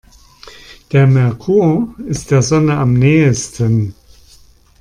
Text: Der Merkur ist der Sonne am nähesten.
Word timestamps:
Der 0.91 1.05
Merkur 1.05 1.93
ist 2.07 2.31
der 2.31 2.41
Sonne 2.41 2.75
am 2.75 2.93
nähesten. 2.95 3.93